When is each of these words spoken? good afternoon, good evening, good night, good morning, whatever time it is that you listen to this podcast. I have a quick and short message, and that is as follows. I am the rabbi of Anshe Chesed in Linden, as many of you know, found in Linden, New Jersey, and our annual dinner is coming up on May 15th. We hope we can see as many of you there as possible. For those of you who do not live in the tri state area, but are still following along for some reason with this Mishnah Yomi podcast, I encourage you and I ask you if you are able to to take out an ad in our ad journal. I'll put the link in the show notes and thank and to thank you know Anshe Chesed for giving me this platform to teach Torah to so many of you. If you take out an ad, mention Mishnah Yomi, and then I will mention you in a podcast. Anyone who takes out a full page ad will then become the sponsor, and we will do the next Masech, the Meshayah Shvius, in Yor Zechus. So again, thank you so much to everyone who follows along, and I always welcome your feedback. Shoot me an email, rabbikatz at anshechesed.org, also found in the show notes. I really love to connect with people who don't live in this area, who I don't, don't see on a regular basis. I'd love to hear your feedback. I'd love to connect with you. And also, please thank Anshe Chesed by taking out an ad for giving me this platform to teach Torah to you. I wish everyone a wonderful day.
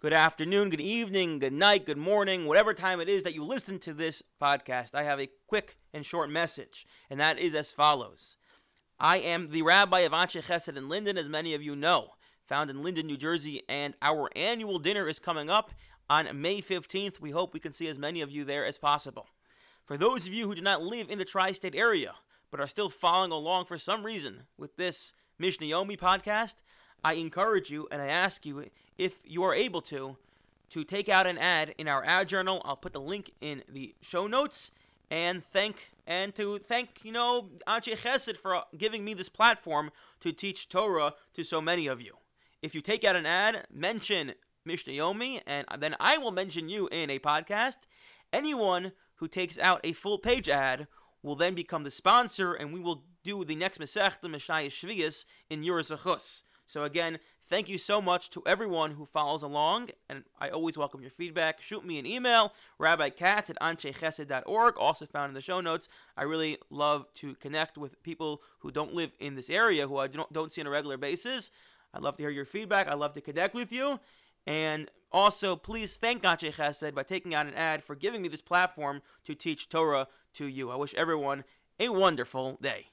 good 0.00 0.12
afternoon, 0.14 0.70
good 0.70 0.80
evening, 0.80 1.38
good 1.38 1.52
night, 1.52 1.84
good 1.84 1.98
morning, 1.98 2.46
whatever 2.46 2.72
time 2.72 3.00
it 3.00 3.08
is 3.08 3.22
that 3.22 3.34
you 3.34 3.44
listen 3.44 3.78
to 3.78 3.92
this 3.92 4.22
podcast. 4.40 4.94
I 4.94 5.02
have 5.02 5.20
a 5.20 5.28
quick 5.46 5.76
and 5.92 6.06
short 6.06 6.30
message, 6.30 6.86
and 7.10 7.20
that 7.20 7.38
is 7.38 7.54
as 7.54 7.70
follows. 7.70 8.38
I 8.98 9.18
am 9.18 9.50
the 9.50 9.60
rabbi 9.60 10.00
of 10.00 10.12
Anshe 10.12 10.42
Chesed 10.42 10.74
in 10.74 10.88
Linden, 10.88 11.18
as 11.18 11.28
many 11.28 11.52
of 11.52 11.62
you 11.62 11.76
know, 11.76 12.12
found 12.46 12.70
in 12.70 12.82
Linden, 12.82 13.08
New 13.08 13.18
Jersey, 13.18 13.62
and 13.68 13.92
our 14.00 14.30
annual 14.34 14.78
dinner 14.78 15.06
is 15.06 15.18
coming 15.18 15.50
up 15.50 15.70
on 16.08 16.40
May 16.40 16.62
15th. 16.62 17.20
We 17.20 17.32
hope 17.32 17.52
we 17.52 17.60
can 17.60 17.74
see 17.74 17.88
as 17.88 17.98
many 17.98 18.22
of 18.22 18.30
you 18.30 18.44
there 18.44 18.64
as 18.64 18.78
possible. 18.78 19.26
For 19.84 19.98
those 19.98 20.26
of 20.26 20.32
you 20.32 20.46
who 20.46 20.54
do 20.54 20.62
not 20.62 20.82
live 20.82 21.10
in 21.10 21.18
the 21.18 21.26
tri 21.26 21.52
state 21.52 21.74
area, 21.74 22.14
but 22.50 22.58
are 22.58 22.68
still 22.68 22.88
following 22.88 23.32
along 23.32 23.66
for 23.66 23.76
some 23.76 24.02
reason 24.02 24.44
with 24.56 24.76
this 24.76 25.12
Mishnah 25.38 25.66
Yomi 25.66 25.98
podcast, 25.98 26.54
I 27.04 27.14
encourage 27.14 27.70
you 27.70 27.88
and 27.90 28.02
I 28.02 28.06
ask 28.06 28.44
you 28.44 28.66
if 28.98 29.20
you 29.24 29.42
are 29.44 29.54
able 29.54 29.82
to 29.82 30.16
to 30.70 30.84
take 30.84 31.08
out 31.08 31.26
an 31.26 31.36
ad 31.36 31.74
in 31.78 31.88
our 31.88 32.04
ad 32.04 32.28
journal. 32.28 32.62
I'll 32.64 32.76
put 32.76 32.92
the 32.92 33.00
link 33.00 33.32
in 33.40 33.62
the 33.68 33.94
show 34.00 34.26
notes 34.26 34.70
and 35.10 35.44
thank 35.44 35.90
and 36.06 36.34
to 36.36 36.58
thank 36.58 37.04
you 37.04 37.12
know 37.12 37.48
Anshe 37.66 37.96
Chesed 37.96 38.36
for 38.36 38.62
giving 38.76 39.04
me 39.04 39.14
this 39.14 39.28
platform 39.28 39.90
to 40.20 40.32
teach 40.32 40.68
Torah 40.68 41.14
to 41.34 41.44
so 41.44 41.60
many 41.60 41.86
of 41.86 42.00
you. 42.00 42.16
If 42.62 42.74
you 42.74 42.80
take 42.82 43.04
out 43.04 43.16
an 43.16 43.26
ad, 43.26 43.66
mention 43.72 44.34
Mishnah 44.64 44.92
Yomi, 44.92 45.40
and 45.46 45.66
then 45.78 45.96
I 45.98 46.18
will 46.18 46.30
mention 46.30 46.68
you 46.68 46.88
in 46.92 47.08
a 47.08 47.18
podcast. 47.18 47.76
Anyone 48.32 48.92
who 49.16 49.28
takes 49.28 49.58
out 49.58 49.80
a 49.82 49.92
full 49.92 50.18
page 50.18 50.48
ad 50.48 50.86
will 51.22 51.36
then 51.36 51.54
become 51.54 51.84
the 51.84 51.90
sponsor, 51.90 52.52
and 52.52 52.72
we 52.72 52.80
will 52.80 53.04
do 53.24 53.44
the 53.44 53.54
next 53.54 53.80
Masech, 53.80 54.20
the 54.20 54.28
Meshayah 54.28 54.68
Shvius, 54.68 55.24
in 55.48 55.62
Yor 55.62 55.80
Zechus. 55.80 56.42
So 56.70 56.84
again, 56.84 57.18
thank 57.48 57.68
you 57.68 57.78
so 57.78 58.00
much 58.00 58.30
to 58.30 58.44
everyone 58.46 58.92
who 58.92 59.04
follows 59.04 59.42
along, 59.42 59.90
and 60.08 60.22
I 60.38 60.50
always 60.50 60.78
welcome 60.78 61.00
your 61.00 61.10
feedback. 61.10 61.60
Shoot 61.60 61.84
me 61.84 61.98
an 61.98 62.06
email, 62.06 62.52
rabbikatz 62.78 63.50
at 63.50 63.58
anshechesed.org, 63.60 64.76
also 64.76 65.04
found 65.04 65.30
in 65.30 65.34
the 65.34 65.40
show 65.40 65.60
notes. 65.60 65.88
I 66.16 66.22
really 66.22 66.58
love 66.70 67.12
to 67.14 67.34
connect 67.34 67.76
with 67.76 68.00
people 68.04 68.42
who 68.60 68.70
don't 68.70 68.94
live 68.94 69.10
in 69.18 69.34
this 69.34 69.50
area, 69.50 69.88
who 69.88 69.96
I 69.96 70.06
don't, 70.06 70.32
don't 70.32 70.52
see 70.52 70.60
on 70.60 70.68
a 70.68 70.70
regular 70.70 70.96
basis. 70.96 71.50
I'd 71.92 72.02
love 72.02 72.16
to 72.18 72.22
hear 72.22 72.30
your 72.30 72.44
feedback. 72.44 72.86
I'd 72.86 73.00
love 73.00 73.14
to 73.14 73.20
connect 73.20 73.52
with 73.52 73.72
you. 73.72 73.98
And 74.46 74.88
also, 75.10 75.56
please 75.56 75.96
thank 75.96 76.22
Anshe 76.22 76.54
Chesed 76.54 76.94
by 76.94 77.02
taking 77.02 77.34
out 77.34 77.48
an 77.48 77.54
ad 77.54 77.82
for 77.82 77.96
giving 77.96 78.22
me 78.22 78.28
this 78.28 78.42
platform 78.42 79.02
to 79.24 79.34
teach 79.34 79.68
Torah 79.68 80.06
to 80.34 80.46
you. 80.46 80.70
I 80.70 80.76
wish 80.76 80.94
everyone 80.94 81.42
a 81.80 81.88
wonderful 81.88 82.58
day. 82.62 82.86